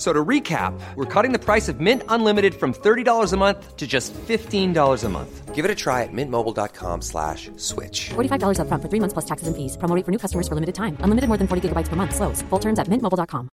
[0.00, 3.76] F- So to recap, we're cutting the price of Mint Unlimited from $30 a month
[3.76, 5.54] to just $15 a month.
[5.54, 8.08] Give it a try at mintmobile.com slash switch.
[8.14, 9.76] $45 upfront for three months plus taxes and fees.
[9.76, 10.96] Promo rate for new customers for limited time.
[11.00, 12.14] Unlimited more than 40 gigabytes per month.
[12.16, 12.40] Slows.
[12.48, 13.50] Full terms at mintmobile.com.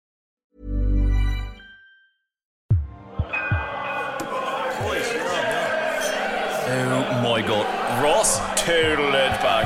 [6.70, 7.66] Oh my god.
[8.04, 9.66] Ross total it back.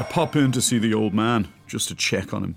[0.00, 2.56] I pop in to see the old man, just to check on him.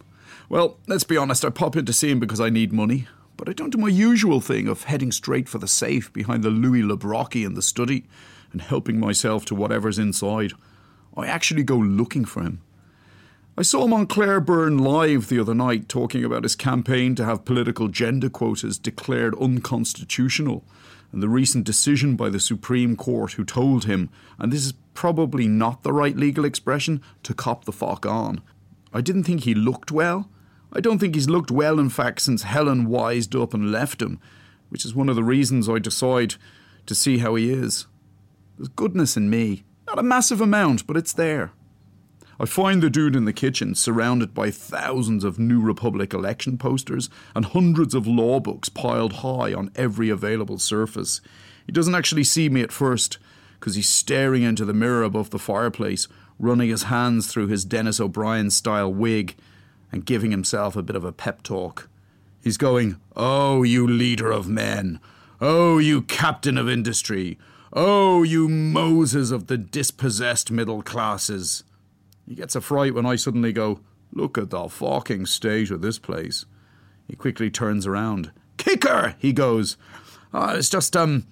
[0.50, 3.50] Well, let's be honest, I pop in to see him because I need money, but
[3.50, 6.84] I don't do my usual thing of heading straight for the safe behind the Louis
[6.84, 8.06] le Brocquy in the study
[8.54, 10.54] and helping myself to whatever's inside.
[11.18, 12.62] I actually go looking for him.
[13.58, 17.26] I saw him on Claire Byrne live the other night talking about his campaign to
[17.26, 20.64] have political gender quotas declared unconstitutional
[21.12, 24.10] and the recent decision by the Supreme Court who told him,
[24.40, 28.42] and this is probably not the right legal expression, to cop the fuck on.
[28.94, 30.30] I didn't think he looked well.
[30.74, 34.20] I don't think he's looked well, in fact, since Helen wised up and left him,
[34.70, 36.36] which is one of the reasons I decide
[36.86, 37.88] to see how he is.
[38.58, 39.64] There's goodness in me.
[39.88, 41.52] Not a massive amount, but it's there.
[42.40, 47.10] I find the dude in the kitchen surrounded by thousands of New Republic election posters
[47.36, 51.20] and hundreds of law books piled high on every available surface.
[51.66, 53.18] He doesn't actually see me at first
[53.60, 58.00] because he's staring into the mirror above the fireplace, running his hands through his Denis
[58.00, 59.36] O'Brien style wig
[59.92, 61.90] and giving himself a bit of a pep talk.
[62.44, 65.00] He's going, Oh, you leader of men.
[65.40, 67.38] Oh, you captain of industry.
[67.74, 71.64] Oh, you Moses of the dispossessed middle classes.
[72.28, 73.80] He gets a fright when I suddenly go,
[74.14, 76.46] Look at the fucking state of this place.
[77.08, 78.32] He quickly turns around.
[78.58, 79.78] Kicker, he goes.
[80.34, 81.26] "Ah, it's just, um,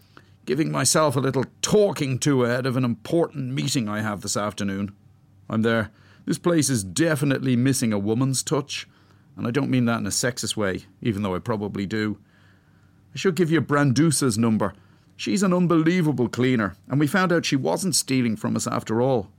[0.45, 4.91] giving myself a little talking to ahead of an important meeting I have this afternoon.
[5.49, 5.91] I'm there.
[6.25, 8.87] This place is definitely missing a woman's touch,
[9.37, 12.17] and I don't mean that in a sexist way, even though I probably do.
[13.13, 14.73] I should give you Brandusa's number.
[15.15, 19.29] She's an unbelievable cleaner, and we found out she wasn't stealing from us after all.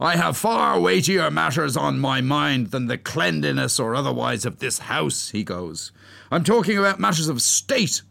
[0.00, 4.80] I have far weightier matters on my mind than the cleanliness or otherwise of this
[4.80, 5.92] house, he goes.
[6.30, 8.02] I'm talking about matters of state.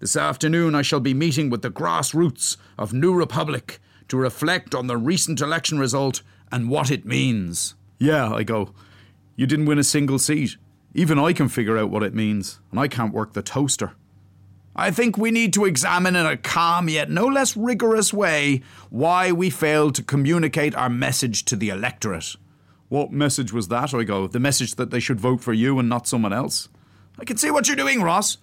[0.00, 3.78] This afternoon I shall be meeting with the grassroots of New Republic
[4.08, 7.74] to reflect on the recent election result and what it means.
[7.98, 8.72] Yeah, I go.
[9.36, 10.56] You didn't win a single seat.
[10.94, 13.92] Even I can figure out what it means, and I can't work the toaster.
[14.74, 19.32] I think we need to examine in a calm yet no less rigorous way why
[19.32, 22.36] we failed to communicate our message to the electorate.
[22.88, 23.92] What message was that?
[23.92, 24.28] I go.
[24.28, 26.68] The message that they should vote for you and not someone else?
[27.18, 28.38] I can see what you're doing, Ross.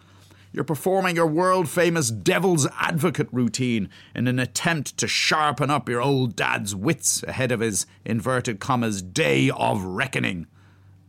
[0.55, 6.01] You're performing your world famous devil's advocate routine in an attempt to sharpen up your
[6.01, 10.47] old dad's wits ahead of his inverted commas day of reckoning.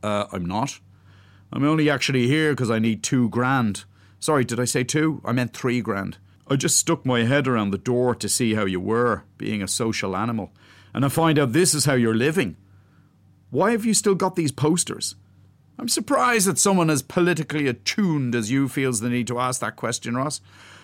[0.03, 0.81] Uh, I'm not.
[1.53, 3.85] I'm only actually here because I need two grand.
[4.19, 5.23] Sorry, did I say two?
[5.25, 6.19] I meant three grand.
[6.49, 9.69] I just stuck my head around the door to see how you were, being a
[9.69, 10.51] social animal,
[10.93, 12.57] and I find out this is how you're living.
[13.51, 15.15] Why have you still got these posters?
[15.79, 19.77] I'm surprised that someone as politically attuned as you feels the need to ask that
[19.77, 20.41] question, Ross.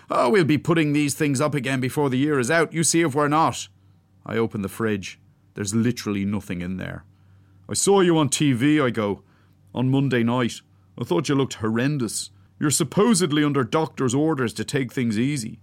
[0.09, 2.73] Oh, we'll be putting these things up again before the year is out.
[2.73, 3.67] You see if we're not.
[4.25, 5.19] I open the fridge.
[5.55, 7.05] There's literally nothing in there.
[7.67, 9.23] I saw you on TV, I go,
[9.73, 10.61] on Monday night.
[10.99, 12.29] I thought you looked horrendous.
[12.59, 15.59] You're supposedly under doctor's orders to take things easy.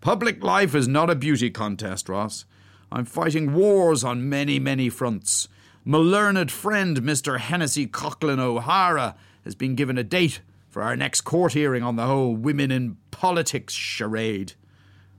[0.00, 2.44] Public life is not a beauty contest, Ross.
[2.90, 5.48] I'm fighting wars on many, many fronts.
[5.86, 7.38] My learned friend, Mr.
[7.38, 10.40] Hennessy Coghlan-O'Hara, has been given a date
[10.70, 14.54] for our next court hearing on the whole women in politics charade.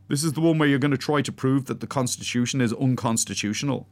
[0.07, 2.73] This is the one where you're going to try to prove that the Constitution is
[2.73, 3.87] unconstitutional.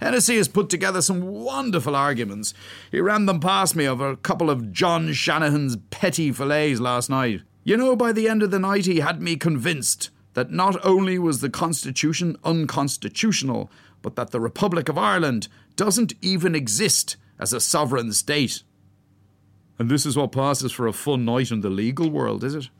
[0.00, 2.54] Hennessy has put together some wonderful arguments.
[2.90, 7.42] He ran them past me over a couple of John Shanahan's petty fillets last night.
[7.62, 11.20] You know, by the end of the night, he had me convinced that not only
[11.20, 13.70] was the Constitution unconstitutional,
[14.02, 18.62] but that the Republic of Ireland doesn't even exist as a sovereign state.
[19.78, 22.70] And this is what passes for a fun night in the legal world, is it?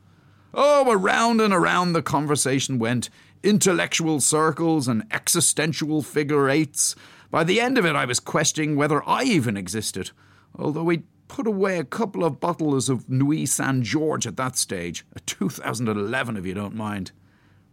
[0.54, 3.10] Oh, around and around the conversation went
[3.42, 6.96] intellectual circles and existential figure eights.
[7.30, 10.12] By the end of it, I was questioning whether I even existed,
[10.58, 16.36] although we'd put away a couple of bottles of Nuits-Saint-Georges at that stage, a 2011
[16.36, 17.12] if you don't mind.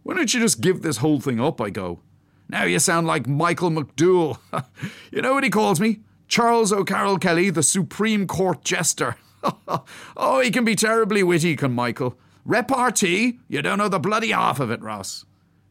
[0.02, 1.60] Why don't you just give this whole thing up?
[1.60, 2.00] I go.
[2.48, 4.38] Now you sound like Michael McDowell.
[5.10, 6.00] you know what he calls me?
[6.28, 9.16] Charles O'Carroll Kelly, the Supreme Court Jester.
[10.16, 12.18] oh, he can be terribly witty, can Michael.
[12.44, 13.38] Repartee?
[13.48, 15.24] You don't know the bloody half of it, Ross.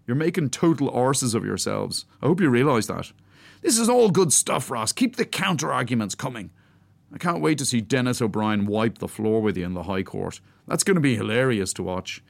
[0.07, 2.05] You're making total arses of yourselves.
[2.21, 3.11] I hope you realise that.
[3.61, 4.91] This is all good stuff, Ross.
[4.91, 6.51] Keep the counter arguments coming.
[7.13, 10.03] I can't wait to see Denis O'Brien wipe the floor with you in the High
[10.03, 10.41] Court.
[10.67, 12.23] That's going to be hilarious to watch.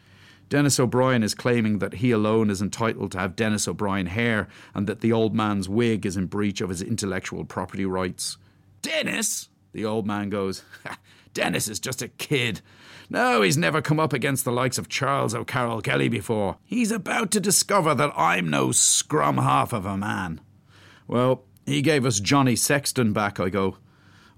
[0.49, 4.87] Denis O'Brien is claiming that he alone is entitled to have Denis O'Brien hair and
[4.87, 8.37] that the old man's wig is in breach of his intellectual property rights.
[8.81, 9.49] Denis?
[9.71, 10.63] The old man goes,
[11.33, 12.61] Denis is just a kid.
[13.09, 16.57] No, he's never come up against the likes of Charles O'Carroll Kelly before.
[16.63, 20.41] He's about to discover that I'm no scrum half of a man.
[21.07, 23.77] Well, he gave us Johnny Sexton back, I go.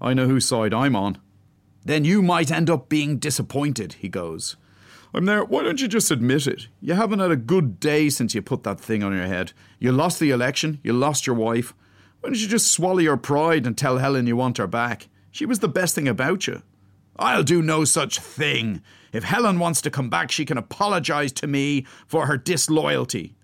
[0.00, 1.18] I know whose side I'm on.
[1.84, 4.56] Then you might end up being disappointed, he goes.
[5.16, 5.42] I'm there.
[5.46, 6.68] Why don't you just admit it?
[6.82, 9.54] You haven't had a good day since you put that thing on your head.
[9.78, 11.72] You lost the election, you lost your wife.
[12.20, 15.08] Why don't you just swallow your pride and tell Helen you want her back?
[15.30, 16.60] She was the best thing about you.
[17.18, 18.82] I'll do no such thing.
[19.10, 23.36] If Helen wants to come back, she can apologise to me for her disloyalty.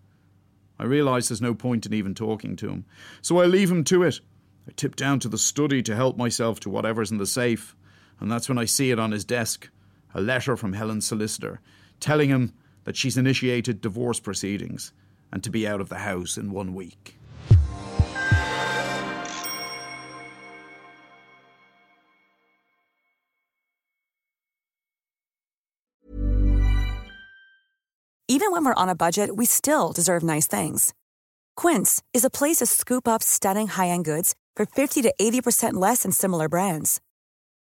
[0.79, 2.85] I realise there's no point in even talking to him,
[3.23, 4.21] so I leave him to it.
[4.69, 7.75] I tip down to the study to help myself to whatever's in the safe,
[8.21, 9.71] and that's when I see it on his desk
[10.15, 11.61] a letter from Helen's solicitor
[12.01, 12.53] telling him
[12.85, 14.93] that she's initiated divorce proceedings
[15.33, 17.17] and to be out of the house in one week.
[28.29, 30.95] Even when we're on a budget, we still deserve nice things.
[31.55, 35.75] Quince is a place to scoop up stunning high end goods for 50 to 80%
[35.75, 37.01] less than similar brands.